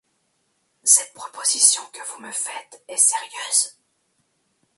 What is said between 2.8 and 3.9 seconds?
est sérieuse?